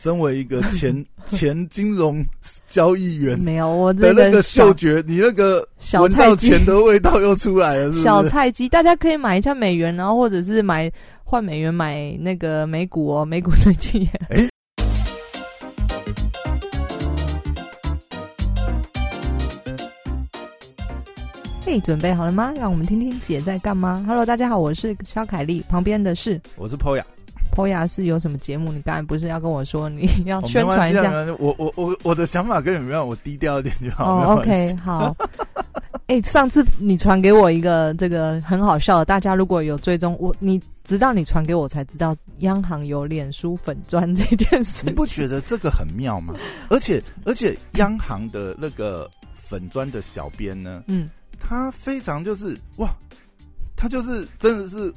[0.00, 2.24] 身为一个前 前金融
[2.68, 8.04] 交易员没有我的那个嗅觉，你那个闻小菜鸡到钱的味道又出来了，是是？
[8.04, 10.88] 小菜鸡，大家可以买一下美元，然后或者是买
[11.24, 14.48] 换美元买那个美股哦，美股最近也 哎
[21.66, 22.52] 嘿，准备好了吗？
[22.56, 24.04] 让我们听听姐在干嘛。
[24.06, 27.02] Hello，大家好，我是肖凯丽，旁边的是我是 Poya，
[27.58, 28.72] Poya 是有什么节目？
[28.72, 31.10] 你刚才不是要跟我说你要哦宣传一下？
[31.40, 34.36] 我我我我的想法跟你们一样，我低调一点就好。
[34.36, 35.16] ，OK，好。
[36.06, 44.92] 哎、上次你传给我一个这个很好笑的，大家如果有追踪我，你直到你传给我才知道央行有脸书粉砖这件事你。
[44.92, 46.34] 不觉得这个很妙吗？
[46.70, 52.88] 而 且而且，央行的那个粉砖的小编呢，嗯，他非常就是哇，
[53.76, 54.90] 他就是真的是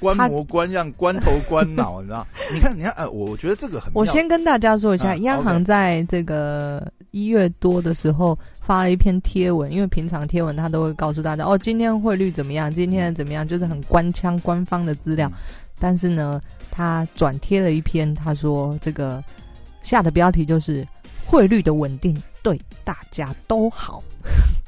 [0.00, 2.26] 观摩观样、观头观脑，你知道？
[2.52, 3.90] 你看，你看，呃，我觉得这个很。
[3.94, 15.30] 我先跟大家说一下，嗯央行在这个一月多的时候发了一篇贴文，因为平常贴文他都会告诉大家哦，今天汇率怎么样，今天怎么样，就是很官腔、官方的资料。
[15.80, 19.22] 但是呢，他转贴了一篇，他说这个
[19.82, 20.86] 下的标题就是
[21.24, 24.02] “汇率的稳定对大家都好”，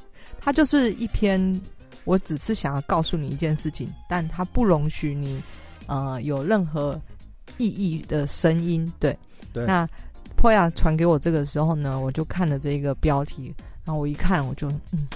[0.40, 1.60] 他就是一篇，
[2.04, 5.42] 我只是想要告诉你一件事情，但它不容许你
[5.86, 7.00] 呃有任何
[7.58, 8.90] 意义的声音。
[8.98, 9.16] 对，
[9.52, 9.88] 对那
[10.36, 15.06] Poya 传给我这个时候呢，我就看了这个标题，然后我一看，我就嗯，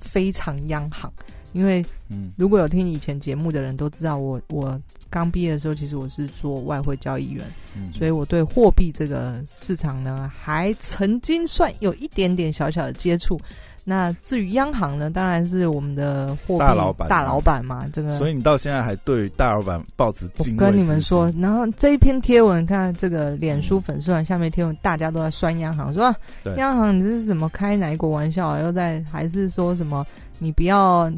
[0.00, 1.10] 非常央行，
[1.52, 13.40] 因为嗯如果有听以前节目的人都知道我，我刚毕业的时候，其实我是做外汇交易员，嗯，所以我对货币这个市场呢，还曾经算有一点点小小的接触。
[13.88, 18.16] 那至于央行呢，当然是我们的货币大老板大老板嘛，这个。
[18.16, 26.16] 所以你到现在还对大老板抱持我敬畏跟你们说，，然后这一篇贴文，看这个脸书粉丝团下面贴文，大家都在酸央行，说、啊
[26.56, 28.60] 央行你这是怎么开哪一国玩笑啊？
[28.60, 30.04] 又在还是说什么
[30.40, 31.08] 你不要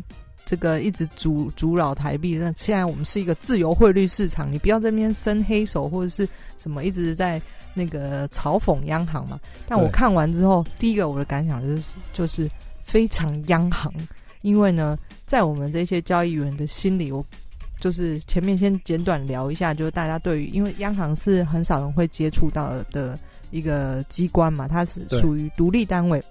[0.49, 2.35] 这个一直阻阻扰台币？
[2.37, 6.27] 那现在我们是一个自由汇率市场，你不要这边伸黑手或者是
[6.57, 7.39] 什么一直在
[7.75, 9.39] 那个嘲讽央行嘛。
[9.67, 12.51] 但我看完之后，第一个我的感想就是就是
[12.83, 13.93] 非常央行，
[14.41, 17.23] 因为呢，在我们这些交易员的心里，我
[17.79, 23.19] 就是前面先简短聊一下，就是大家对于，因为央行是很少人会接触到的
[23.51, 26.23] 一个机关嘛，它是属于独立单位。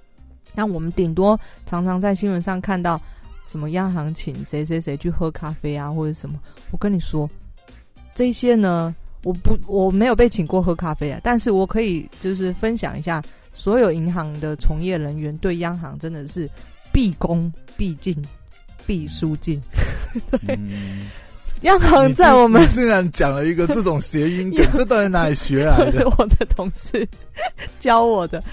[0.56, 3.00] 那我们顶多常常在新闻上看到
[3.48, 6.38] 什么央行请谁谁谁去喝咖啡啊，或者什么。
[6.72, 7.28] 我跟你说，
[8.14, 8.94] 这些呢，
[9.24, 16.50] 我不我没有被请过喝咖啡啊，但是我可以就是分享一下，所有银行的从业人员对央行真的是
[16.92, 18.16] 毕恭毕敬、
[18.86, 19.62] 毕书尽。
[20.48, 21.08] 嗯，
[21.62, 26.10] 央行在我们你竟然讲了一个这种谐音梗，这到底哪里学来是的？
[26.20, 27.08] 我的同事
[27.80, 28.44] 教我的。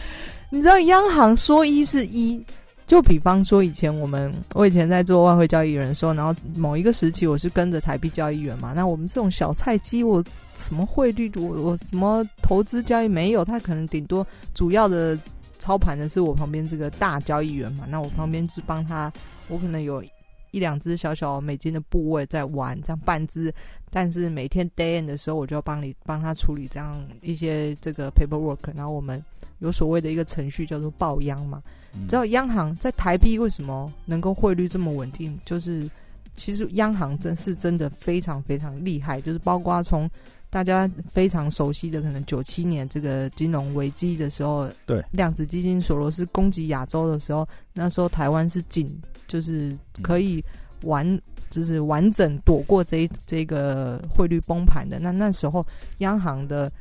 [0.51, 2.41] 你知道央行说一是一，
[2.87, 10.23] 就比方说以前我们，我以前在做外汇交易员的时候，然后某一个时期我是跟着台币交易员嘛，那我们这种小菜鸡，我
[10.55, 15.19] 什么汇率，我我什么投资交易没有，他可能顶多主要的
[15.59, 19.13] 操盘的是我旁边这个大交易员嘛，那我旁边是帮他，
[19.49, 20.05] 我可能有。
[20.51, 23.53] 一两只小小美金的部位在玩，这样半只，
[23.91, 29.21] 但是每天 day in 的时候，我就要帮你帮他处理这样一些这个 paperwork，然后我们
[29.65, 31.61] 有所谓的一个程序叫做报央嘛。
[31.97, 35.37] 嗯知道央行在台币为什么能够汇率这么稳定？
[35.45, 35.89] 就是
[36.37, 40.09] 其实央行真是真的非常非常厉害，就是包括从
[40.51, 50.45] 大家非常熟悉的可能九七年这个金融危机的时候，对量子基金索罗斯攻击亚洲的时候，那时候台湾是仅就是可以
[50.83, 51.21] 完。
[51.51, 55.65] 就是完整躲过这这个汇率崩盘的，那那时候
[55.99, 56.73] 央行的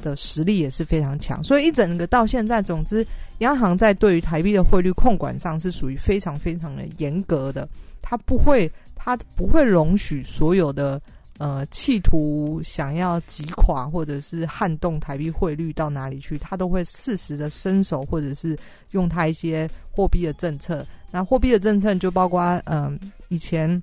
[0.00, 3.06] 的实力也是非常强，所以一整个到现在，总之，
[3.38, 7.68] 央行在对于台币的汇率控管上是属于非常非常的严格的，
[8.02, 11.00] 它不会，它不会容许所有的
[11.38, 18.58] 呃企图想要击垮或者是撼动台币汇率到哪里去，它都会适时的伸手，或者是
[18.90, 20.84] 用它一些货币的政策。
[21.12, 22.98] 那货币的政策就包括嗯、
[23.28, 23.82] 以前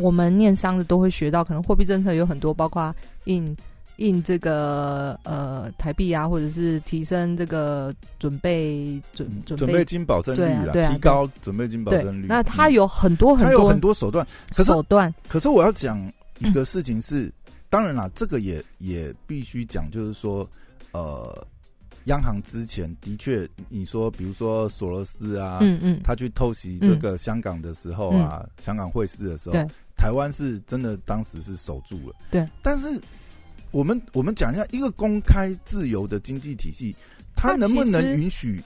[0.00, 2.94] 我们念商的都会学到，可能货币政策有很多，包括
[3.24, 3.56] 印。
[3.96, 12.72] 印这个呃台币啊，或者是提升这个准备准嗯准准备金保证率啦，对啊对啊提高准备金保对证率。，那它嗯。
[12.76, 15.98] 有很多很它有多很多手段，可是手段，可是我要讲
[16.40, 17.32] 一个事情是，
[17.70, 20.46] 当然啦，这个也也必须讲，就是说，
[20.92, 21.46] 呃，
[22.04, 29.66] 央行之前的确，你说，比如说索罗斯啊，嗯嗯，他去偷袭这个香港的时候啊，香港汇市的时候对，
[29.96, 33.00] 台湾是真的当时是守住了，对，但是。
[33.76, 36.96] 我们我们讲一下一个公开自由的经济体系，
[37.34, 38.58] 它它能不能允许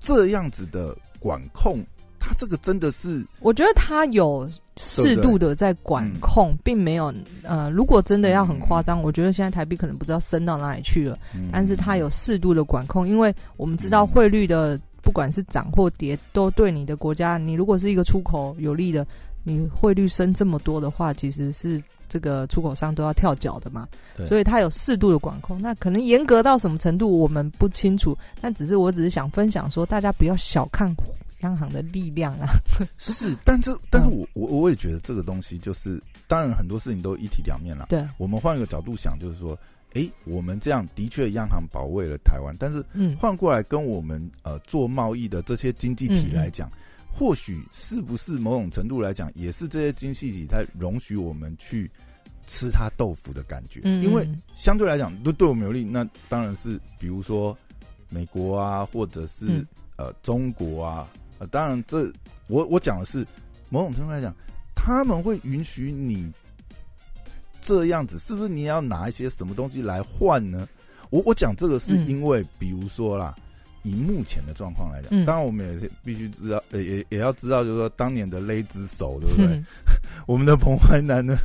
[0.00, 1.84] 这样子的管控？
[2.18, 7.14] 它这个真的是我觉得它有适度的在管控，并没有
[7.44, 11.16] 呃，如果真的要很夸张，我觉得现在台币可能不知道升到哪里去了。
[11.36, 19.06] 嗯但是它有适度的管控，因为我们知道汇率的不管是涨或跌，都对你的国家，你如果是一个出口有利的，
[19.44, 23.88] 你汇率升这么多的话，其实是这个出口商都要跳脚的嘛。
[24.26, 30.94] 所以它有适度的管控，那可能严格到什么程度我们不清楚，但只是我只是想分享说，大家不要小看
[31.40, 32.48] 央行的力量啊。
[32.96, 37.86] 是，但是但是嗯我我我也觉得这个东西就是，当然很多事情都一体两面了。
[37.90, 39.56] 对，我们换一个角度想，就是说，
[39.92, 46.70] 诶，我们这样的确央行保卫了台湾，但是嗯，换过来跟我们呃做贸易的这些经济体来讲，
[47.18, 51.90] 或许是不是某种程度来讲，也是这些精细体它容许我们去
[52.46, 57.56] 吃它豆腐的感觉，嗯因为嗯相对来讲都对我们有利，那当然是比如说
[58.10, 59.66] 美国啊，或者是、嗯
[59.96, 61.08] 呃中国啊，
[61.38, 62.12] 呃，当然这
[62.48, 63.26] 我我讲的是
[63.70, 64.34] 某种程度来讲，
[64.74, 66.30] 他们会允许你
[67.62, 70.68] 这样子，是不是你也要拿一些什么东西来换呢？
[71.08, 73.34] 我我讲这个是嗯因为，比如说啦。
[73.86, 79.46] 以目前的状况来讲，嗯当然我们也是必须知道，呃，也也要知道，就是说当年的勒之手，对不对？
[79.46, 79.64] 嗯
[80.26, 81.36] 我们的彭淮南呢，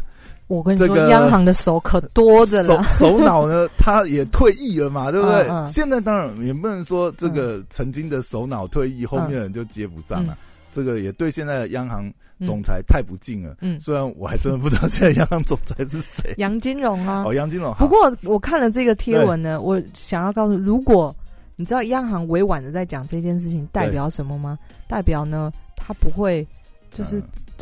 [0.48, 2.84] 我跟你说，这个央行的手可多着首了。
[2.98, 5.48] 首脑呢， 他也退役了嘛，对不对？
[5.72, 10.36] 现在当然也不能说这个曾经的首脑退役，后面的人就接不上了。
[10.74, 12.10] 这个也对现在的央行
[12.46, 13.58] 总裁太不敬了。
[13.60, 16.34] 嗯，虽然我还真的不知道现在央行总裁是谁。
[16.38, 17.24] 杨金荣啊。
[17.28, 17.74] 哦，杨金荣。
[17.78, 21.14] 不过我看了这个贴文呢，我想要告诉，如果
[21.62, 24.58] 你知道央行委婉的在讲这件事情代表什么吗？
[24.88, 26.46] 代表呢，他不会，
[26.92, 27.22] 就是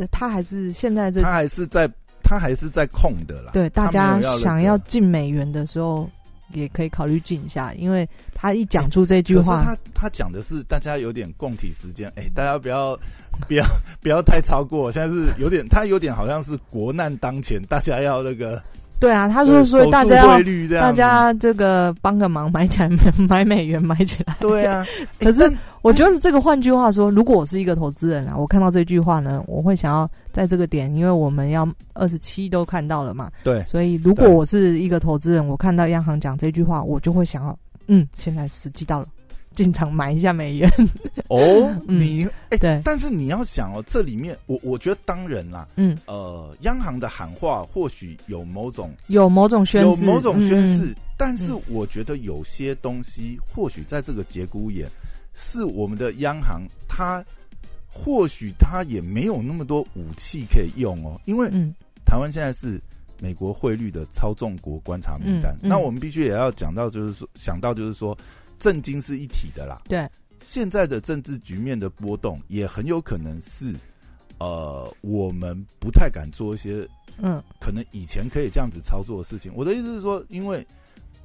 [0.10, 1.86] 他还是现在这，他还是在，
[2.24, 3.52] 他还是在控的啦。
[3.52, 6.10] 对，大家想要要进美元的时候，
[6.54, 12.98] 也可以考虑进一下，因为他一讲出这句话，他他讲的是大家有点共体时间，哎，大家不要
[13.50, 13.66] 不要
[14.02, 18.64] 不要太超过，现在是有点，他有点好像是国难当前，大家要那个。
[19.00, 22.90] 对啊，他说所以大家要大家这个帮个忙买起来
[23.30, 24.36] 买美元买起来。
[24.40, 24.86] 对啊，
[25.20, 25.50] 可是
[25.82, 33.32] 我觉得这个换句话说，如果我是一个投资人啊，我看到这句话呢，我会想要在这个点，因为我们要二十七都看到了嘛。
[33.44, 37.58] 对，所以如果我是一个投资人，我看到央行讲这句话，我就会想要，
[37.88, 39.08] 嗯，现在时机到了。
[39.60, 40.72] 进场买一下美元。
[41.28, 54.88] 哦， 你哎、对，但是你要想哦，这里面我我觉得当然啦，嗯，呃，央行的喊话或许有某种有某种宣示，有某种宣示，嗯、但是我觉得有些东西或许在这个节骨眼，
[55.34, 57.22] 是我们的央行它
[57.86, 61.76] 或许他也没有那么多武器可以用哦，因为嗯。
[62.06, 62.82] 台湾现在是
[63.22, 68.18] 美国汇率的操纵国观察名单，嗯嗯、那我们必须也要讲到，就是说想到就是说。
[68.60, 70.08] 政经是一体的啦，对，
[70.42, 73.74] 现在的政治局面的波动也很有可能是，
[74.38, 79.52] 呃，我们不太敢做一些，嗯，可能以前可以这样子操作的事情。
[79.56, 80.66] 我的意思是说，因为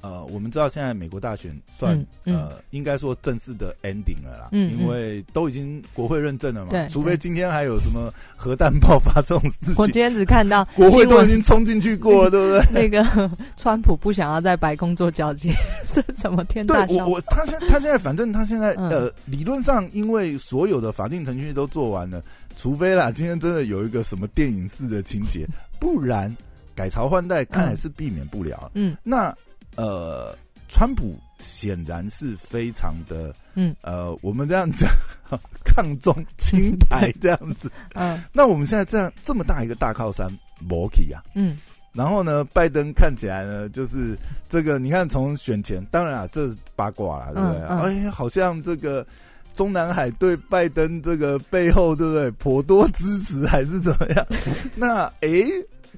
[0.05, 9.75] 呃，我们知道现在美国大选算、呃，应该说正式的 ending 了啦，嗯，因为都已经国会认证了嘛，对，除非今天还有什么核弹爆发这种事情。
[9.79, 12.71] 我今天只看到 国会都已经冲进去过了，对不对？
[12.71, 15.51] 那个 川普不想要在白宫做交接，
[15.91, 22.21] 这什么天大对我我他现他现在反正他现在、嗯、呃理论上，因为所有的法定程序都做完了，
[22.55, 25.47] 除非啦今天真的有一个什么电影式的情节，
[25.79, 26.35] 不然
[26.75, 28.69] 改朝换代看来是避免不了。
[28.75, 29.35] 嗯，那
[29.75, 30.35] 呃。
[30.67, 34.89] 川普显然是非常的，嗯，呃，我们这样讲
[35.63, 40.27] 抗中清白 这样子，嗯，那我们现在这样这么大一个大靠山
[40.67, 41.55] o k 啊，嗯，
[41.93, 44.17] 然后呢，拜登看起来呢，就是
[44.49, 47.61] 这个，你看从选前，当然啊，这是八卦啦，对不对？
[47.61, 49.05] 嗯嗯、哎，好像这个
[49.53, 52.31] 中南海对拜登这个背后，对不对？
[52.31, 54.25] 颇多支持还是怎么样？
[54.75, 55.29] 那哎。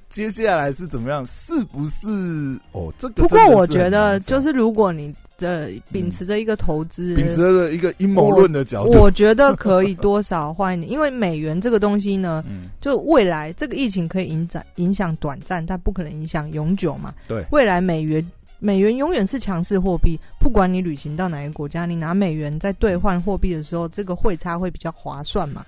[0.10, 1.26] 接下来是怎么样？
[1.26, 2.08] 是不是
[2.72, 2.92] 哦？
[2.98, 17.14] 这个不过我觉得，就是如果你的秉持着一个投资，秉持着一个阴谋论的角度， 我觉得可以多少换一点，因为美元这个东西呢， 嗯，就未来这个疫情可以影响影响短暂，但不可能影响永久嘛。
[17.28, 18.26] 对，未来美元
[18.60, 25.64] 美元永远是强势货币，不管你旅行到哪个国家，你拿美元在兑换货币的时候，这个汇差会比较划算嘛。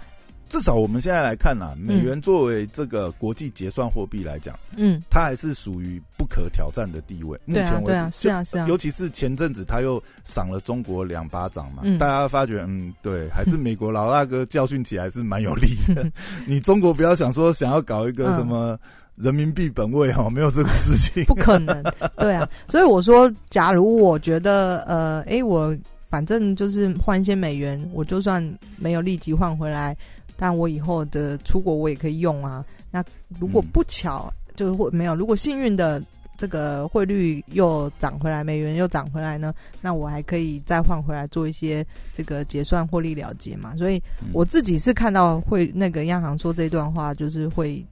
[0.50, 7.40] 至少我们现在来看啊，美元作为这个国际结算货币来讲，嗯，它还是属于不可挑战的地位。
[7.46, 8.68] 目前为止，是啊，是啊。
[8.68, 16.12] 尤其是前阵子他又赏了中国两巴掌嘛，嗯、大家发觉，嗯，对，还是美国老大哥教训起来是蛮有力的。
[16.48, 18.72] 你中国不要想说想要搞一个什么。
[18.72, 18.80] 嗯
[19.20, 21.84] 人民币本位哈，没有这个事情，不可能。
[22.16, 25.76] 对啊， 所以我说，假如我觉得呃，哎，我
[26.10, 28.42] 反正就是换一些美元，我就算
[28.78, 29.94] 没有立即换回来，
[30.40, 32.66] 但我以后的出国我也可以用啊。
[32.90, 33.04] 那
[33.40, 36.02] 如果不巧，就是会没有，如果幸运的。
[36.40, 43.76] 这个汇率又涨回来，美元又涨回来呢，那我还可以再换回来做一些这个结算获利了结嘛。
[43.76, 47.86] 所以我自己是看到会那个央行说这段话，就是会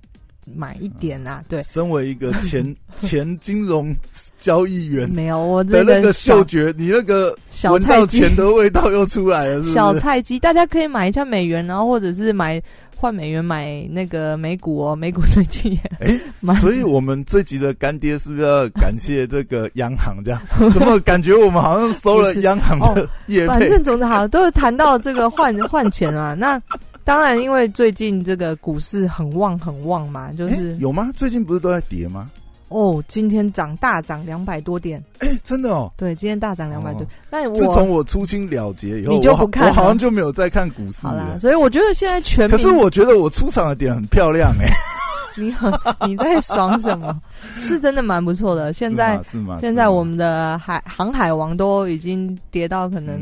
[0.56, 1.44] 买一点啊。
[1.48, 3.96] 对，身为一个前 前金融
[4.40, 9.74] 交易员，没有我的那个嗅觉，你那个小菜鸡钱的味道又出来了 是。
[9.74, 12.62] 小菜鸡，大家可以买一下美元，然后或者是买。
[13.00, 16.20] 换美元买那个美股哦，美股最近哎，
[16.60, 20.18] 所以我们这集的干爹是不是要感谢这个央行？
[20.26, 20.42] 这样
[20.74, 26.34] 怎么感觉我们好像收了央行的业反正总之好像，都是谈到这个换换钱啊。
[26.34, 26.60] 那
[27.08, 31.10] 当然，因为最近这个股市很旺很旺嘛，就是有吗？
[31.16, 32.30] 最近不是都在跌吗？
[32.68, 35.90] 哦，今天涨大涨两百多点，哎，真的哦。
[35.96, 37.08] 对，今天大涨两百多。
[37.30, 41.40] 但自从我出清了结以后，你就不看，我好像就没有再看股市了。
[41.40, 44.68] 所以我觉得现在全，可是我觉得我出场的点很漂亮哎。
[45.40, 45.72] 你很
[46.06, 47.22] 你在爽什么？
[47.58, 48.74] 是真的蛮不错的。
[48.74, 49.60] 现在是吗？
[49.62, 53.18] 现在我们的海航海王都已经跌到可能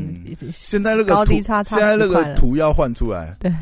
[0.50, 3.32] 现在那个高低差差，现在那个图要换出来。
[3.38, 3.52] 对。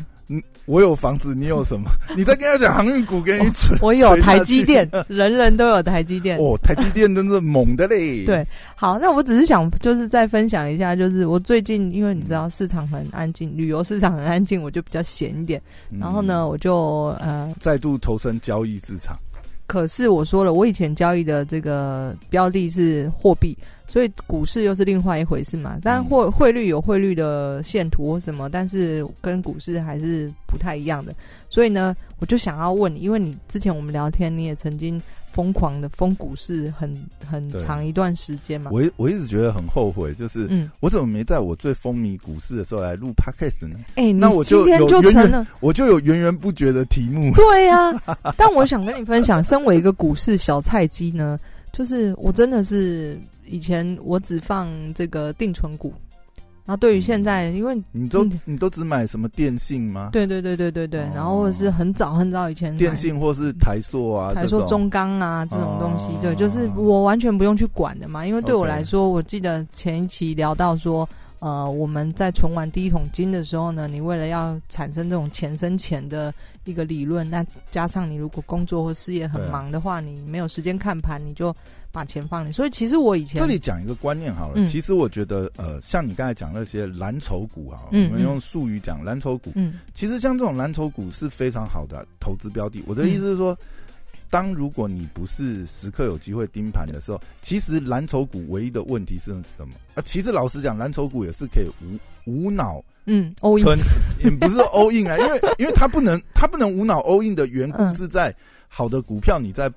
[0.65, 1.89] 嗯，我有房子，你有什么？
[2.17, 3.77] 你在跟他讲航运股给你存？
[3.81, 6.37] 我有台积电， 人人都有台积电。
[6.37, 8.23] 哦，台积电真是猛的嘞。
[8.27, 8.45] 对，
[8.75, 15.61] 好，那我只是想，就是再分享一下，就是我最近，因为你知道市场很安静，旅游市场很安静，我就比较闲一点。
[15.99, 19.17] 然后呢，我就呃再度投身交易市场。
[19.67, 23.57] 可是我说了，我以前交易的这个标的是货币。
[23.95, 31.15] 所以股市又是另外一回事嘛，但汇汇率有汇率的线图或什么，但是跟股市还是不太一样的。
[31.47, 36.93] 所以呢，我就想要问你，因为你之前我们聊天，你也曾经疯狂的疯股市很
[37.25, 38.69] 很长一段时间嘛。
[38.73, 43.77] 我我一直觉得很后悔，就是嗯，我怎么没在我最风靡股市的时候来录 podcast 呢？
[43.95, 47.33] 哎，那我今天就成了，我就有源源不绝的题目。
[47.33, 47.93] 对呀，
[48.35, 51.39] 但我想跟你分享，身为一个股市小菜鸡呢，
[51.71, 53.17] 就是我真的是。
[53.45, 55.93] 以前我只放这个定存股，
[56.65, 60.09] 然后对于现在，因为你都你都只买什么电信吗？
[60.11, 71.07] 对对对对对对，然后或者是很早很早以前电信或是台塑啊，台塑中钢啊这种东西，对，就是我完全不用去管的嘛，因为对我来说，我记得前一期聊到说。
[71.45, 76.33] 呃，我们在存完第一桶金的时候呢，你为了要产生这种钱生钱的
[76.63, 81.55] 一个理论，那加上你如果工作或事业很忙的话，你没有时间看盘，你就
[81.91, 82.51] 把钱放里。
[82.51, 92.83] 所以其实我以前这里讲一个观念好了，其实我觉得呃，像你刚才讲那些蓝筹股啊，我们用术语讲蓝筹股，嗯，其实像这种蓝筹股是非常好的投资标的。
[92.87, 93.55] 我的意思是说。
[94.29, 99.25] 当如果你不是时刻有机会盯盘的时候，其实蓝筹股唯一的问题是
[99.57, 99.73] 什么？
[99.93, 103.79] 啊，其实老实讲，蓝筹股也是可以无无脑嗯 all in，
[104.23, 108.35] 也不是 all in 啊， 因为因为它不能它不能无脑 all in 的缘故是在
[108.67, 109.71] 好的股票你在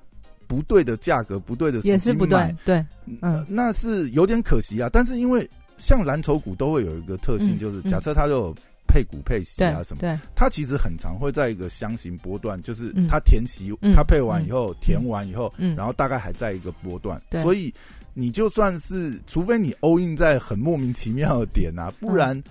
[0.47, 2.85] 不对的价格不对的也是不对对
[3.21, 4.89] 嗯那是有点可惜啊。
[4.91, 8.53] 但是因为像蓝筹股都会有一个特性，就是假设它就。
[8.89, 10.19] 配股配息啊什么？
[10.35, 17.21] 它其实很常会在一个箱型波段，就是它填息，它配完以后填完以后，然后大概还在一个波段。
[17.43, 17.71] 所以
[18.15, 22.41] 你就算是，除非你 all in 在很莫名其妙的点啊，不然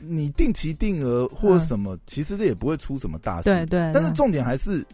[0.00, 3.44] 你定期定额或什么，其实这也不会出什么大事。
[3.44, 3.92] 对对。
[3.94, 4.84] 但是重点还是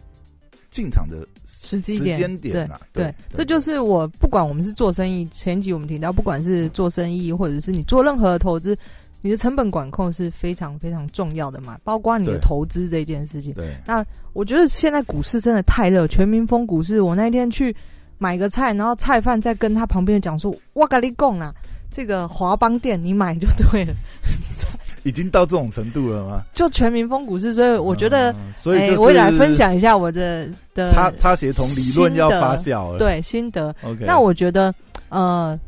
[0.69, 2.79] 进场的时机点点啊。
[2.93, 8.77] 对，这就是我不管我们是做生意，前集我们提到，不管是做生意或者是你做任何的投资。
[9.25, 13.51] 你的成本管控是非常非常重要的嘛，包括你的投资这件事情。
[13.53, 17.01] 对，那我觉得现在股市真的太热，全民风股市。
[17.01, 17.75] 我那天去
[18.19, 21.51] 买个菜，然后菜贩在跟他旁边讲说：“我跟你讲啦，
[21.89, 23.95] 这个华邦店你买就对了。
[25.01, 26.43] ”已经到这种程度了吗？
[26.53, 32.99] 就全民风股市，所以我觉得，所以我也来分享一下我的的擦擦协同理论要发酵了。
[32.99, 33.75] 对，心得。
[33.81, 34.71] OK，那我觉得，
[35.09, 35.59] 呃。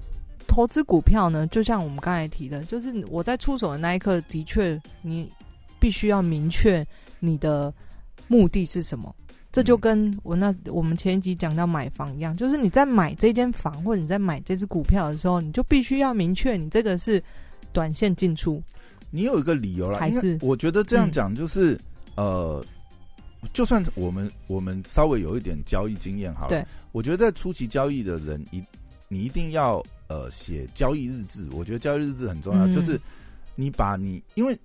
[0.48, 5.32] 投资股票呢，就像我们刚才提的，就是我在出手的那一刻，的确你
[5.80, 6.86] 必须要明确
[7.20, 7.72] 你的
[8.28, 9.14] 目的是什么。
[9.52, 17.22] 这就跟我那我们前一集讲到买房一样，就是你在买这间房或者你在买这只股票的时候，你就必须要明确你这个是
[17.72, 18.62] 短线进出。
[19.10, 21.80] 你有一个理由了，还是我觉得这样讲就是
[22.16, 22.64] 呃，
[23.54, 28.62] 就算我们我们稍微有一点交易经验好了，我觉得在初期交易的人一
[29.08, 29.84] 你一定要。
[30.08, 32.68] 呃，写交易日志，我觉得交易日志很重要。
[32.68, 33.00] 就是
[33.56, 34.58] 你把你，因为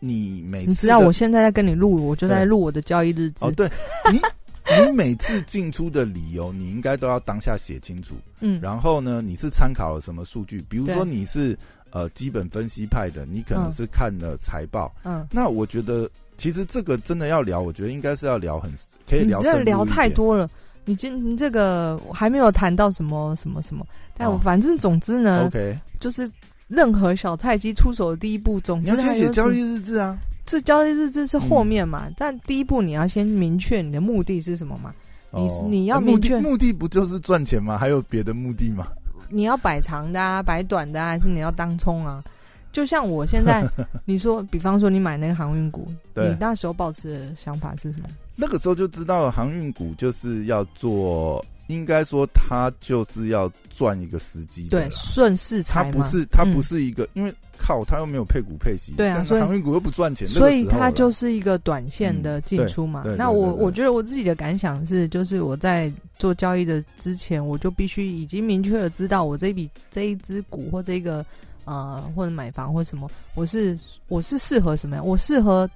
[0.00, 3.44] 你每次你知道我现在在跟你录，我就在录我的交易日志。
[3.44, 3.68] 哦，对
[4.12, 4.20] 你，
[4.84, 8.16] 你每次进出的理由，你应该都要当下写清楚。
[8.40, 10.64] 嗯，然后呢，你是参考了什么数据？
[10.68, 11.56] 比如说你是
[11.90, 14.94] 呃基本分析派的，你可能嗯是看了财报。
[15.04, 18.72] 嗯，那我觉得其实这个真的要聊，我觉得应该是要聊很
[19.08, 19.84] 可以聊聊。
[19.84, 20.48] 太多了。
[20.88, 26.28] 你今你这个我还没有谈到什么什么什么，但我哦反正总之呢，OK，就是
[26.66, 30.16] 任何小菜鸡出手的第一步，总你要先写交易日志啊。
[30.46, 34.94] 这交易日志是后嗯面嘛，但第一步你要先明确你的目的是什么嘛，
[35.30, 37.76] 你哦你要明确的目的不就是赚钱吗？
[37.76, 38.86] 还有别的目的吗？
[39.28, 42.24] 你要摆长的啊，摆短的啊，还是你要当冲啊？
[42.72, 43.66] 就像我现在，
[44.04, 48.08] 你说，比方说你买那个航运股，你那时候抱持的想法是什么？
[48.36, 54.88] 那个时候就知道航运股就是要做，应该说它就是要赚一个时机对，啦。
[54.90, 63.02] 顺势它，不是，它嗯不是一个，因为靠，它又没有配股配息，对啊所以航运股又不赚钱，所以它就是一个短线的进出嘛。
[63.16, 71.26] 那我我觉得我自己的感想是，就是我在做交易的之前，我就必须已经明确的知道我这笔这一只股或这个
[71.68, 75.06] 呃或者买房或什么，我是我是适合什么样？
[75.06, 75.68] 我适合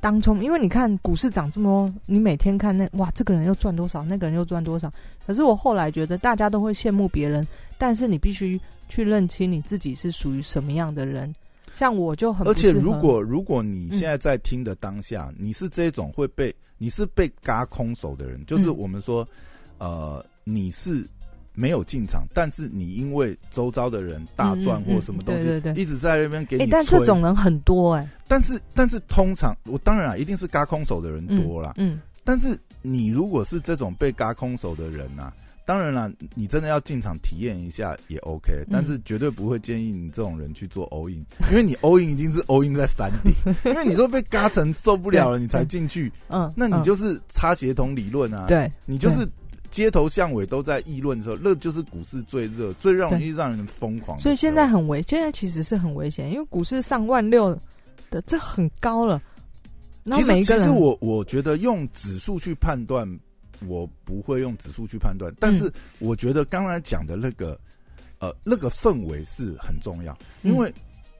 [0.00, 4.90] 当冲，因为你看股市涨这么多，你每天看那哇，这个人又赚多少，那个人又赚多少。
[5.26, 7.46] 可是我后来觉得大家都会羡慕别人，
[7.78, 11.32] 但是你必须去认清你自己是属于什么样的人。
[11.74, 19.26] 像我就很而且如果如果你嗯现在在听的当下，你是这种会被你是被嘎空手的人，就是嗯我们说，
[19.78, 21.06] 呃，你是
[21.56, 25.82] 没有进场，但是你因为周遭的人大赚或什么东西，对对对。
[25.82, 26.70] 一直在那边给哎、你吹。
[26.70, 31.72] 但这种人很多哎、但是但是通常我当然啊，一定是嘎空手的人多啦。
[31.78, 35.32] 嗯，但是你如果是这种被嘎空手的人啊，
[35.64, 43.32] 当然啦，你真的要进场体验一下也 OK，但嗯是绝对不会建议你这种人去做 all in，因为你 all in 已经是 all in 在山顶，
[43.64, 49.26] 因为你都被嘎成受不了了，你才进去，嗯，那你嗯就是擦协同理论啊，对，你就是
[49.76, 54.18] 街头巷尾都在议论的时候，那就是股市最热、最容易让人疯狂。
[54.18, 57.54] 所以现在很危，现在其实是很危险，因为股市上万六
[58.10, 59.20] 的，这很高了。
[60.02, 63.06] 然其实一实我我觉得用指数去判断，
[63.68, 67.60] 我不会用指数去判断，但嗯是我觉得刚才讲的那个
[68.18, 70.72] 呃那个氛围是很重要，嗯因为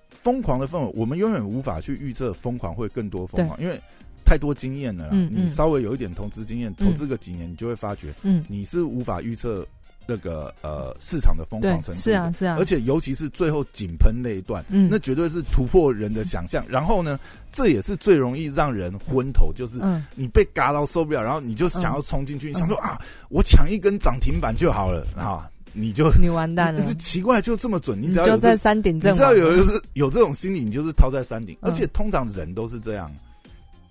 [0.08, 3.78] 疯狂的氛围，我们永远无法去预测疯狂会更多疯狂，因为
[4.26, 5.10] 太多经验了啦。
[5.12, 5.46] 嗯嗯。
[5.46, 9.66] 你稍微有一点投资经验，投资个几年，你就会发觉嗯，你是无法预测
[10.08, 12.00] 那个呃市场的疯狂，程度。
[12.00, 16.64] 是啊，是啊，而且尤其是最后井喷那一段，嗯，那绝对是突破人的想象。
[16.68, 17.18] 然后呢，
[17.52, 22.50] 这也是最容易让人昏头，就是嗯，你被嘎到受不了，然后你就想要冲进去，嗯。
[22.50, 26.84] 你想说啊，我抢一根涨停板就好了啊，你就 你完蛋了。
[26.84, 31.56] 你，奇怪就这么准，你你只要在山顶你阵亡只要有有这种心理，你就是掏在山顶。
[31.62, 31.68] 嗯。
[31.68, 33.10] 而且通常人都是这样，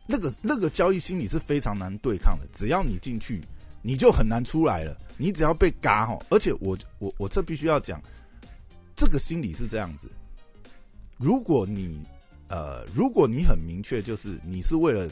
[0.07, 3.41] 那个那个交易心理是非常难对抗的，只要你进去，
[3.81, 4.97] 你就很难出来了。
[5.17, 8.01] 你只要被嘎哈，而且我我我这必须要讲，
[8.95, 10.09] 这个心理是这样子。
[11.17, 12.01] 如果你
[12.47, 15.09] 呃，如果你很明确，就是你是为了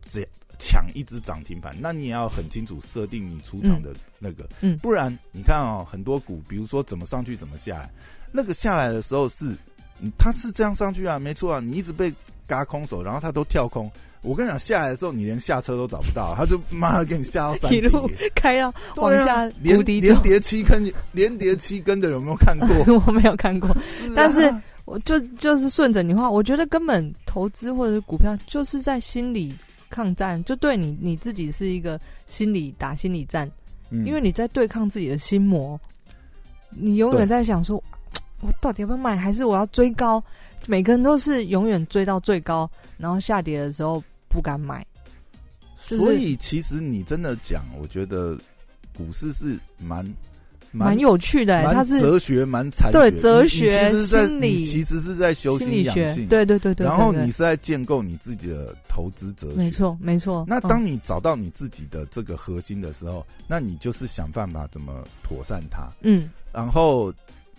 [0.00, 0.26] 这
[0.58, 7.90] 抢一只涨停板，那你也要很清楚设定你出场的那个，嗯不然你看哦，很多股，比如说怎么上去怎么下来，
[8.30, 9.56] 那个下来的时候是，
[10.00, 12.14] 嗯它是这样上去啊，没错啊，你一直被
[12.46, 13.90] 嘎空手，然后他都跳空。
[14.22, 20.22] 我跟你讲，下来的时候你连下车都找不到，他就妈的给你下到山底 一路开到往下连谷底走连。
[20.22, 22.68] 跌七根，连跌七根的有没有看过？
[23.06, 23.76] 我没有看过，啊
[24.16, 24.52] 但是
[24.84, 29.54] 我就就是顺着你话，我觉得根本投资或者是股票就是在心理
[29.90, 33.48] 抗战，就对你你自己是一个心理打心理战，
[33.90, 35.78] 嗯因为你在对抗自己的心魔，
[36.70, 37.80] 你永远在想说，
[38.42, 40.22] 我到底要不要买，还是我要追高？
[40.66, 44.84] 每个人都是永远追到最高，然后下跌的时候不敢买。
[45.76, 48.36] 就是所以其实你真的讲，我觉得
[48.96, 50.04] 股市是蛮
[50.72, 59.70] 蛮有趣的、欸，它蛮是哲学、蛮禅对哲学心理你其实是在修心养性，对对对对，然后你是在建构你自己的投资哲学，没。
[59.70, 60.44] 错没错。
[60.48, 65.86] 那嗯当你找到你自己的这个核心的时候，那你就是想办法怎么妥善它。
[66.02, 67.12] 嗯然后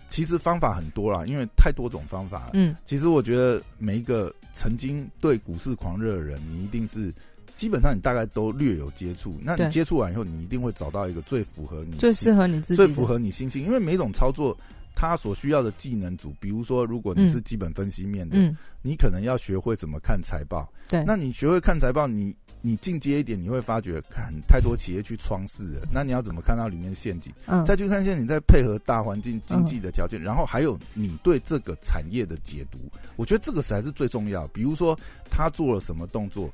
[0.08, 2.50] 其实方法很多啦，因为太多种方法。
[2.54, 2.74] 嗯。
[2.84, 7.12] 其实我觉得每一个曾经对股市狂热的人，你一定是
[7.54, 9.38] 基本上你大概都略有接触。
[9.42, 14.56] 那你接触完以后，你一定会找到一个最符合你最适合你自己，最符合你心性，因为每种操作
[14.94, 18.56] 他所需要的技能组，比如说如果你是嗯基本分析面的，嗯。
[18.80, 20.72] 你可能要学会怎么看财报。
[20.88, 27.32] 对，那你学会看财报，你你进阶一点，你会发觉看太多企业去创世了，那你要怎么看到里面的陷阱？
[27.46, 32.78] 嗯再去看陷阱，再配合大环境经济的条件，然后还有你对这个产业的解读，
[33.16, 34.46] 我觉得这个才是最重要。
[34.48, 34.98] 比如说
[35.30, 36.50] 他做了什么动作，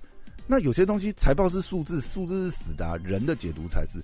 [0.46, 3.98] 那有些东西财报是数字，数字是死的、啊，人的解读才是。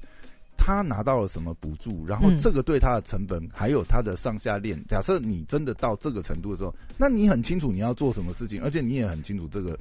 [0.63, 4.79] 他拿到了什么补助，然后嗯这个对他的成本，还有他的上下链。
[4.87, 9.77] 假设你真的到这个程度的时候，那你很清楚你要做什么事情，而且你也很清楚这个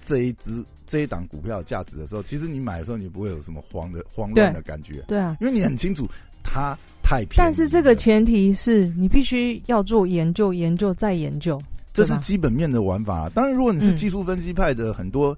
[0.00, 5.36] 这一只这一档股票的价值的时候，其实你买的时候你不会有什么慌的慌乱的感觉，对啊。
[5.40, 6.08] 因为你很清楚
[6.42, 7.34] 它太便宜。
[7.36, 11.60] 但是这个前提是你必须要做研究，研究再研究。
[11.92, 15.36] 这是基本面的玩法、当然，如果你是嗯技术分析派的，很多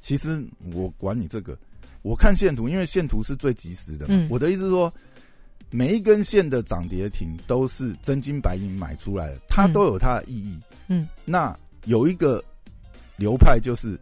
[0.00, 0.44] 其实
[0.74, 1.56] 我管你这个，
[2.02, 4.06] 我看线图，因为线图是最及时的。
[4.08, 4.92] 嗯我的意思是说，
[5.70, 10.58] 每一根线的涨跌停都是真金白银买出来的，它嗯都有它的意义。
[10.88, 12.42] 嗯，那有一个
[13.22, 13.96] 流派就是，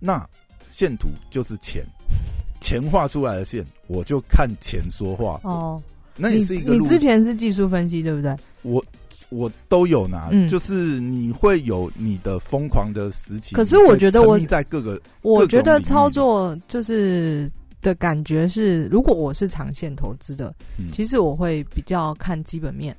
[0.00, 0.28] 那
[0.68, 1.84] 线图就是钱，
[2.60, 5.40] 钱画出来的线，我就看钱说话。
[5.44, 5.80] 哦，
[6.16, 8.34] 那也你是一个路你之前是技术分析对不对？
[8.62, 8.84] 我
[9.28, 13.54] 我都有拿，嗯就是你会有你的疯狂的时期。
[13.54, 17.48] 可是我觉得我在各个我觉得操作就是
[17.82, 22.96] 的感觉是，如果我是长线投资的，嗯其实我会比较看基本面。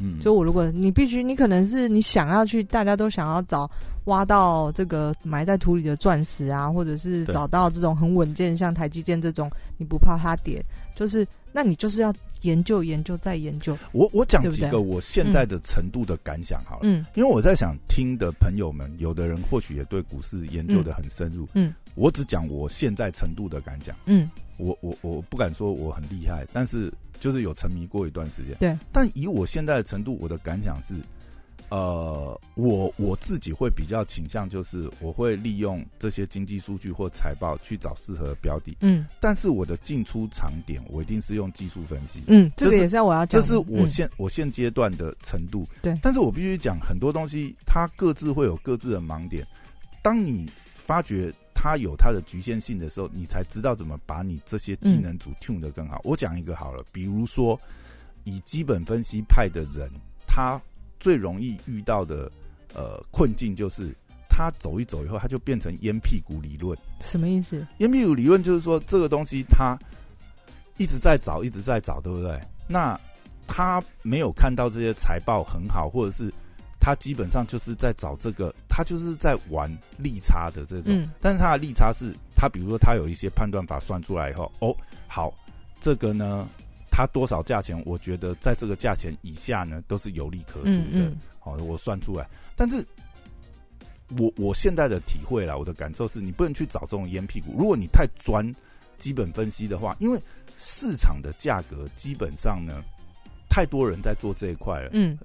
[0.00, 3.70] 嗯，就我如果你必须，你可能是你想要去，大家都想要找
[4.04, 10.64] 挖到这个埋在土里的钻石啊，或者是找到这种很稳健，像台积电这种，你不怕它跌，
[10.96, 13.76] 就是那你就是要研究研究再研究。
[13.92, 17.04] 我我讲几个我现在的程度的感想好了，嗯。
[17.14, 23.94] 因为我在想听的朋友们，有的人或许也对股市研究的很深入，嗯，我只讲我现在程度的感想。
[24.06, 28.54] 嗯我我我不敢说我很厉害，但是就是有沉迷过一段时间。
[28.60, 30.94] 对，但以我现在的程度，我的感想是，
[31.70, 42.22] 呃，我我自己会比较倾向，就是我会利用这些经济数据或财报去找适合的标的，嗯但是我的进出场点，我一定是用技术分析。
[42.26, 43.40] 嗯，这个也是我要讲。
[43.40, 49.46] 这是我嗯现、我现阶段的程度，对但是我必须讲，很多东西它各自会有各自的盲点。
[50.02, 56.00] 当你发觉它有它的局限性的时候，你才知道怎么把你这些技能组 tune 得更好。
[56.04, 57.60] 我讲一个好了，比如说
[58.24, 59.90] 以基本分析派的人，
[60.26, 60.58] 他
[60.98, 62.32] 最容易遇到的
[62.72, 63.94] 呃困境就是。
[64.32, 66.78] 他走一走以后，他就变成烟屁股理论。
[67.00, 67.66] 什么意思？
[67.78, 69.76] 烟屁股理论就是说，这个东西他
[70.78, 72.40] 一直在找，一直在找，对不对？
[72.66, 72.98] 那
[73.46, 76.32] 他没有看到这些财报很好，或者是
[76.80, 80.94] 他基本上就是在找这个，他就是在玩利差的这种。
[80.96, 84.74] 嗯但是他的利差是，他比如说他有一些判断法算出来以后，哦，
[85.06, 85.32] 好，
[85.80, 86.48] 这个呢，
[86.90, 87.80] 它多少价钱？
[87.84, 90.70] 我觉得在这个价钱以下呢，都是有利可图的。
[90.70, 92.26] 嗯嗯好，我算出来。
[92.56, 92.84] 但是
[94.18, 97.54] 我我现在的体会啦，我的感受是你不能去找这种烟屁股。
[97.58, 98.50] 如果你太专
[98.98, 100.20] 基本分析的话，因为
[100.56, 102.82] 市场的价格基本上呢，
[103.48, 104.90] 太多人在做这一块了。
[104.92, 105.16] 嗯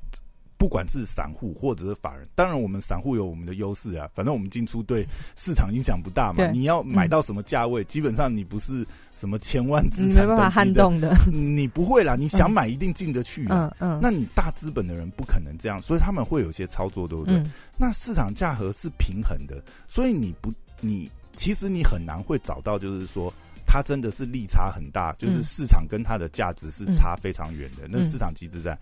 [0.57, 6.47] 不管是散户或者是法人，当然我们散户有我们的优势啊，反正我们进出对市场影响不大嘛。
[6.51, 11.15] 你要买到什么价位，基本上你不是什么千万资你产没办法撼动的。
[11.31, 12.15] 你不会啦。
[12.15, 13.73] 你想买一定进得去啊。
[13.79, 17.35] 嗯嗯，那你大资本的人不可能这样，所以他们会有些操作，对不对？
[17.35, 23.33] 嗯那市场价格是平衡的，所以你不，你其实你很难会找到，就是说
[23.65, 28.79] 它真的是利差很大，就是嗯市场跟它的价值是差非常远的，那嗯市场机制在。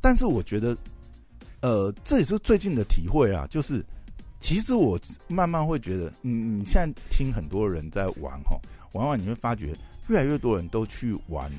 [0.00, 0.76] 但是我觉得，
[1.60, 3.84] 呃，这也是最近的体会啊，就是
[4.40, 8.56] 其实我慢慢会觉得，嗯，你现在听很多人在玩哈，
[8.92, 9.74] 玩完你会发觉
[10.08, 11.50] 越来越多人都去玩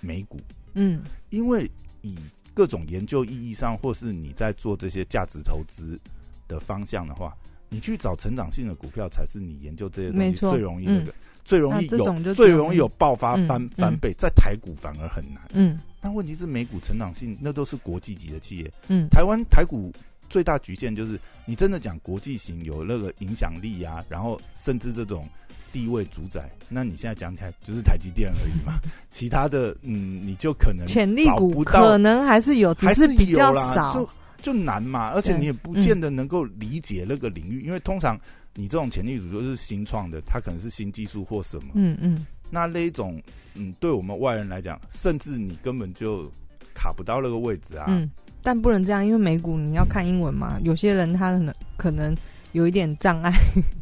[0.00, 0.38] 美股，
[0.74, 1.70] 嗯因为
[2.02, 2.16] 以
[2.52, 5.98] 各种研究意义上，或是你在做这些价值投资
[6.46, 7.34] 的方向的话，
[7.68, 13.70] 你去找成长性的股票才是你研究这些东西最容易那个、最容易有最容易有爆发嗯翻、嗯。
[13.78, 15.42] 翻倍，在台股反而很难。
[15.54, 19.06] 嗯但问题是美股成长性那都是国际级的企业，嗯。
[19.08, 19.92] 台湾台股
[20.28, 25.28] 最大局限就是你真的讲国际型有那个影响力啊，然后甚至这种
[25.72, 28.78] 地位主宰，那你现在讲起来就是台积电而已嘛，
[29.10, 33.94] 其他的嗯你就可能潜力股不到可能还是有，只还是比较少。
[33.94, 34.08] 就。
[34.42, 38.18] 就难嘛，而且你也不见得能够理解那个领域，因为通常
[38.54, 43.20] 你这种潜力股就是新创的，它可能是新技术或什么，嗯嗯那那一种
[43.54, 46.30] 嗯，对我们外人来讲，甚至你根本就
[46.74, 47.86] 卡不到那个位置啊。
[47.88, 48.10] 嗯，
[48.42, 52.16] 但不能这样，因为美股你要看英文嘛，有些人他可能可能
[52.52, 53.32] 有一点障碍。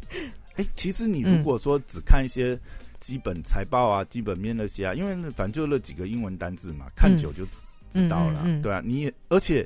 [0.55, 2.59] 哎、其实你嗯如果说只看一些
[2.99, 7.45] 基本财报啊、基本面那些啊，因为那反正就那几个英文单字嘛，看久就
[7.91, 9.65] 知道了，嗯嗯嗯对啊，你也而且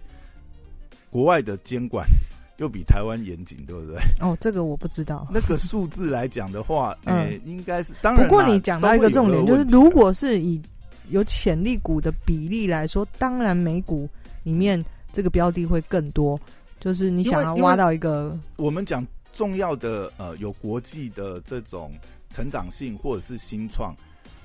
[1.10, 2.08] 国外的监管
[2.58, 3.96] 又比台湾严谨，对不对？
[4.20, 5.28] 哦，这个我不知道。
[5.34, 8.24] 那个数字来讲的话， 嗯呃，应该是当然。
[8.24, 10.62] 不过你讲到一个重点，就是如果是以
[11.10, 14.08] 有潜力股的比例来说，当然美股
[14.44, 16.40] 里面这个标的会更多。
[16.80, 21.94] 就是你想要挖到一个，我们讲重要的呃有国际的这种
[22.30, 23.96] 成长性或者是新创，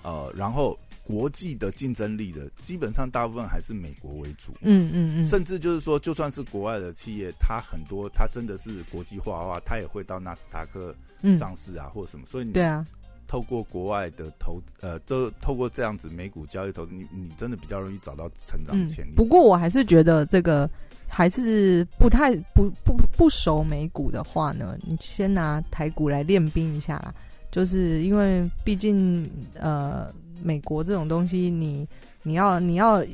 [0.03, 4.53] 呃，然后国际的竞争力的，基本上大部分还是美国为主。
[4.61, 12.27] 嗯嗯嗯，甚至就是说，就算是国外的企业，它很多它真的是国际化的话，它也会到纳斯达克嗯，上市啊，或者什么。
[12.27, 12.87] 所以你对啊，
[13.27, 20.69] 透过国外的投，呃，都透过这样子美股交易投，你你真的比较容易找到成长嗯潜力。，不过我还是觉得这个
[21.09, 27.15] 还是不太不不不熟美股的话呢，你先拿台股来练兵一下啦。
[27.51, 31.87] 就是因为毕竟呃，美国这种东西你，
[32.23, 33.05] 你要你要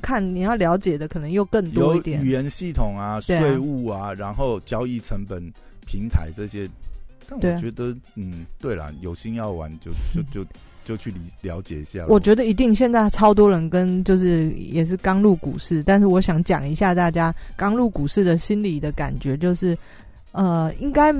[0.00, 2.30] 看你要了解的可能又更多一点语。
[2.30, 5.42] 言系统啊、税务啊，然后交易成本、
[5.86, 6.68] 平台这些。
[7.30, 10.50] 但我觉得，嗯，对了，有心要玩就就就
[10.82, 12.06] 就去理了解一下。
[12.08, 19.76] 我觉得一定现在超多人跟就是也是刚入股市，但是我想讲一下大家刚入股市的心理的感觉，就是
[20.32, 21.12] 呃，应该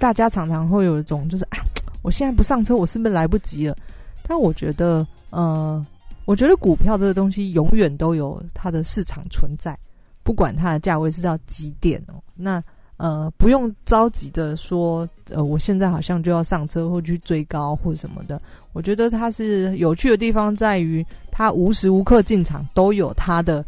[0.00, 1.58] 大家常常会有一种就是啊，
[2.02, 3.76] 我现在不上车，我是不是来不及了？
[4.24, 5.84] 但我觉得呃，
[6.24, 9.78] 我觉得股票这个东西永远都有它的市场存在，
[10.22, 12.62] 不管它的价位是到几点哦，那。
[12.98, 18.40] 呃，不用着急的说，呃，我现在好像就要上车或去追高或什么的。
[18.72, 23.64] 我觉得它是有趣的地方在于，它无时无刻进场都有它的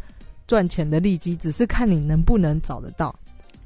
[0.46, 3.12] 赚钱的利基，只是看你能不能找得到。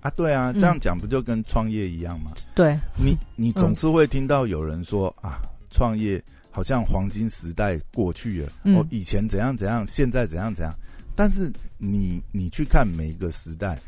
[0.00, 2.32] 啊，对啊，嗯这样讲不就跟创业一样吗？
[2.54, 10.74] 对，你你总是会听到有人说、啊，创业好像黄金时代过去了，嗯哦，以前怎样怎样，现在怎样怎样。
[11.14, 13.78] 但是你你去看每一个时代，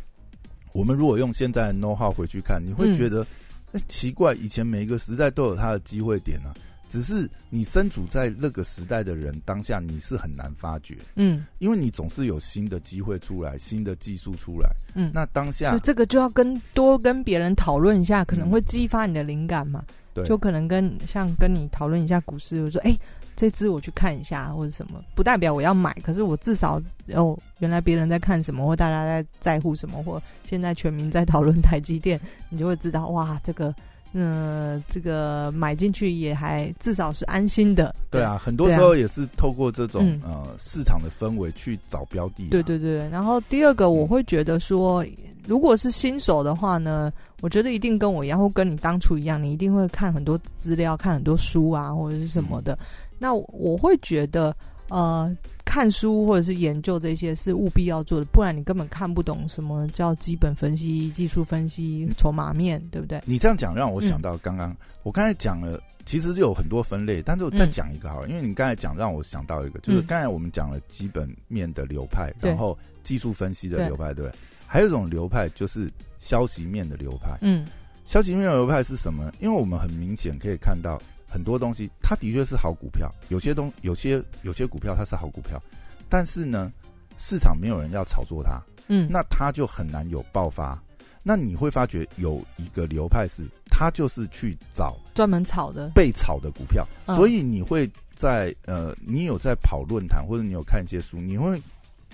[0.73, 3.27] 我们如果用现在的 know how 回去看，你会嗯觉得，
[3.73, 6.53] 哎、奇怪，以前每一个时代都有它的机会点啊，
[6.89, 14.69] 只是你身处在那个时代的人当下，你是很难发觉，嗯因为你总是有新的机会出来，新的技术出来。
[14.95, 19.85] 嗯，那当下这个就要跟多跟别人讨论一下，可能会激发你的灵感嘛。
[20.15, 22.97] 对，就可能跟像跟你讨论一下股市，我说哎、
[23.37, 26.81] 这只我去看一下或者什么，不代表我要买，可是我至少
[27.15, 33.75] 哦，原来别人在看什么，或大家在在乎什么，或现在全民在讨论台积电，你就会知道哇，这个
[34.13, 37.95] 呃，这个买进去也还至少是安心的。
[38.11, 40.21] 对啊，很多时候也是透过这种、嗯。
[40.25, 42.49] 呃市场的氛围去找标的嘛。
[42.51, 45.05] 对对对，然后第二个我会觉得说，
[45.47, 52.79] 如果是新手的话呢，我觉得一定跟我一样，或跟你当初一样，你一定会看很多资料，看很多书啊，或者是什么的。
[53.19, 54.55] 那我会觉得，
[54.89, 63.21] 呃，看书或者是研究这些是务必要做的，不然你根本看不懂什么叫基本分析、技术分析、筹码面，对不对？
[63.25, 74.39] 你这样讲让我想到刚刚、我刚才讲了，其实是有很多分类，但是我再讲一个好了，因为你刚才讲让我想到一个，就是嗯刚才我们讲了基本面的流派，对然后技术分析的流派，对不对？
[74.73, 77.37] 还有一种流派就是消息面的流派。
[77.43, 77.67] 嗯。
[78.05, 79.29] 消息面的流派是什么？
[79.41, 85.61] 因为我们很明显可以看到很多东西，它的确是好股票，有些东有些有些股票它是好股票，
[86.09, 86.71] 但是呢，
[87.19, 90.81] 市场没有人要炒作它，嗯，那它就很难有爆发。
[91.23, 97.17] 那你会发觉有一个流派是，它就是去找专门炒的，被炒的股票，嗯。
[97.17, 101.61] 所以你会在呃，你有在跑论坛或者你有看一些书，你会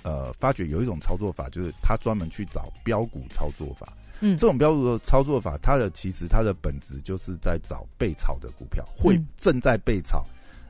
[0.07, 3.93] 呃发觉有一种操作法，就是他专门去找标股操作法。
[4.21, 10.25] 嗯这种标股的操作法，它的其实它的本质就是在找被炒的股票，会嗯正在被炒，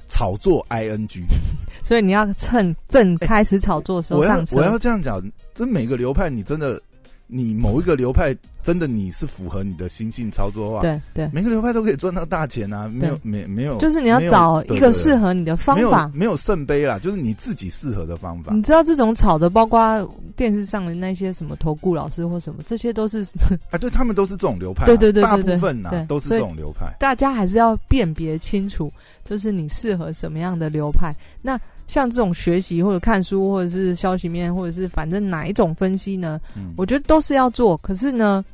[0.09, 1.23] 炒作 ing。
[1.85, 4.57] 所以你要趁正开始炒作的时候我要上车。
[4.57, 5.23] 我要这样讲，
[5.55, 6.81] 这每个流派你真的，
[7.27, 16.11] 你某一个流派真的你是符合你的心性操作的话，对对，每个流派都可以赚到大钱啊，没有没没有，就是你要找一个适合你的方法。
[16.15, 18.63] 没有圣杯啦，就是你自己适合的方法你。
[18.63, 23.23] 知道这种炒的，包括电视上的那些什么投顾老师或什么，这些都是
[23.71, 26.93] 啊，对他们都是这种流派啊、对对对对大部分呐、对都是这种流派。
[26.99, 28.93] 大家还是要辨别清楚，
[29.25, 31.15] 就是你适合什么样的流派。
[31.43, 36.41] 那像这种学习或者看书，或者是消息面，或者是反正哪一种分析呢？
[36.57, 37.77] 嗯，我觉得都是要做。
[37.79, 38.45] 可是呢，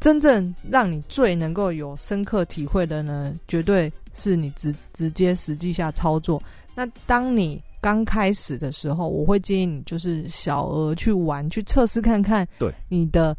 [0.00, 6.42] 真正让你最能够有深刻体会的呢，绝对是你直直接实际下操作。
[6.74, 13.36] 那当你刚开始的时候，我会建议你就是小额去玩，去测试看看，对你的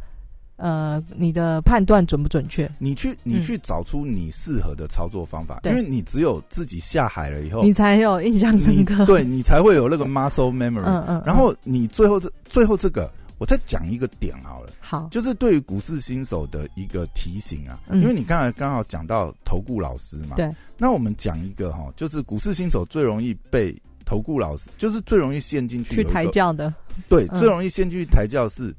[0.60, 2.70] 呃你的判断准不准确。
[2.78, 9.06] 你去你嗯去找出你适合的操作方法，对因为你只有自己下海了以后，你才有印象深你刻。
[9.08, 10.84] 对你才会有那个 muscle memory。
[10.84, 14.70] 嗯嗯，然后你最后这最后这个，我再讲一个点好了。
[14.80, 26.74] 好，就是对于股市新手的一个提醒啊，嗯因为你刚才刚好讲到投顾老师嘛，对，那我们讲一个哈，就是股市新手最容易被投顾老师，就是最容易陷进去去抬轿的，
[27.08, 28.76] 对，嗯最容易陷进去抬轿是，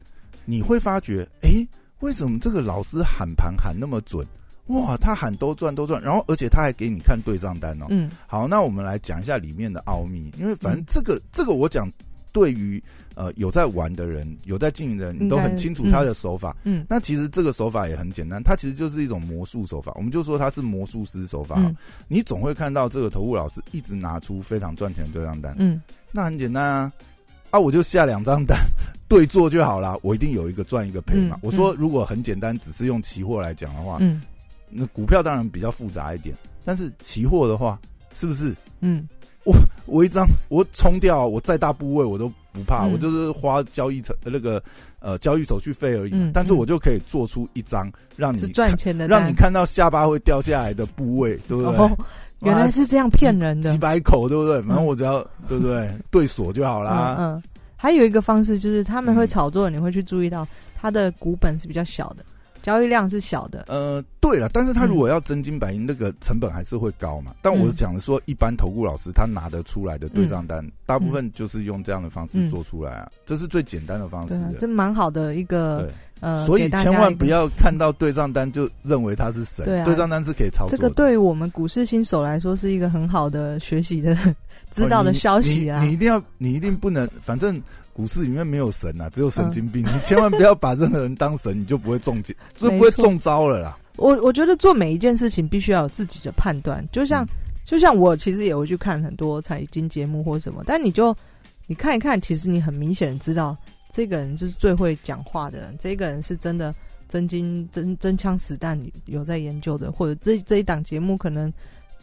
[0.50, 1.64] 你会发觉，哎，
[2.00, 4.26] 为什么这个老师喊盘喊那么准？
[4.66, 7.86] 哇，他喊都赚都赚，然后而且他还给你看对账单哦。
[7.90, 11.90] 嗯好，那我们来讲一下里面的奥秘，因为反正这个、这个我讲，
[12.32, 12.82] 对于
[13.16, 16.56] 呃有在玩的人、有在经营的人，你都很清楚他的手法。
[16.64, 21.56] 嗯那其实这个手法也很简单，它其实就是一种魔术手法，我们就说它是魔术师手法。
[21.58, 25.82] 嗯你总会看到这个投顾老师一直拿出非常赚钱的对账单，嗯
[26.12, 26.92] 那很简单啊，
[27.50, 28.56] 啊，我就下两张单
[29.08, 31.36] 对做就好了，我一定有一个赚一个赔嘛。
[31.36, 34.22] 嗯我说如果很简单，只是用期货来讲的话，嗯
[34.68, 36.34] 那股票当然比较复杂一点，
[36.64, 37.78] 但是期货的话，
[38.14, 39.08] 是不是嗯
[39.44, 39.54] 我
[39.86, 44.62] 我一张我冲掉，我再大部位我都不怕，嗯我就是花交易成那个
[45.00, 51.74] 呃交易手续费而已，嗯但是我就可以做出一张让你赚钱的，让你看到下巴会掉下来的部位，对不对？
[51.76, 51.98] 哦，
[52.40, 53.79] 原来是这样骗人的几。
[53.79, 54.61] 百口，对不对？
[54.62, 57.16] 反正我只要对不对 对锁就好啦。
[57.18, 57.42] 嗯嗯，
[57.76, 62.24] 还有一个方式就是他们会嗯炒作，你会去注意到它的股本是比较小的，
[62.62, 63.64] 交易量是小的。
[63.68, 67.35] 呃，对了，但是他嗯如果要真金白银，那个成本还是会高嘛。
[67.42, 74.35] 但我嗯讲的说，一般投顾老师他拿得出来的对账单，大部分就是用这样的方式嗯做出来啊，这是最简单的方式。
[74.59, 75.88] 这蛮好的一个，
[76.20, 80.77] 呃，所以千万不要看到对账单就认为他是神，对啊对账单是可以操作的。
[80.77, 84.16] 这个对于我们股市新手来说是一个很好的学习的
[84.70, 85.88] 知道的消息啊你。
[85.88, 87.61] 你一定要，你一定不能，反正
[88.00, 89.84] 股市里面没有神啊，只有神经病。
[89.84, 93.78] 你千万不要把任何人当神，你就不会中 箭，就不会中招了啦。
[93.96, 97.28] 我我觉得做每一件事情必须要有自己的判断，就像、嗯
[97.62, 101.14] 就像我其实也会去看很多财经节目或什么，但你就
[101.66, 103.56] 你看一看，其实你很明显地知道
[103.92, 106.74] 这个人就是最会讲话的人，这个人是真的
[107.08, 111.52] 真金真真枪实弹有在研究的，或者这这一档节目可能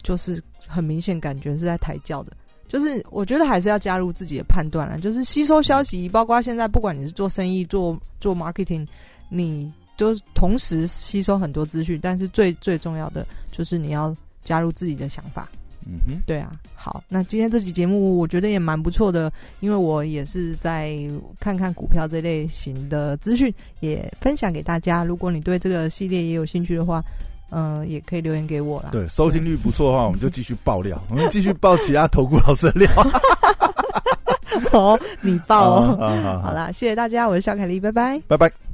[0.02, 2.32] 就是很明显感觉是在抬轿的。
[2.68, 8.86] 就是我觉得还是要加入自己的判断啦，就是吸收消息，包括现在不管你是做生意、做做 marketing，
[9.30, 15.48] 你就是同时吸收很多资讯，但是最最重要的就是你要加入自己的想法。
[15.90, 20.94] 嗯哼，对啊，好，那今天这期节目我觉得也蛮不错的，因为我也是在
[21.40, 23.50] 看看股票这类型的资讯，
[23.80, 25.02] 也分享给大家。
[25.02, 27.02] 如果你对这个系列也有兴趣的话，
[27.50, 28.90] 嗯、也可以留言给我啦。
[28.92, 32.90] 对，收听率不错的话，我们就继续爆料， 我们继续爆其他投顾老师的料。
[34.72, 36.40] 哦，你爆哦。
[36.42, 38.20] 好，啦，谢谢大家，我是小凯丽，拜拜。
[38.28, 38.67] 拜拜。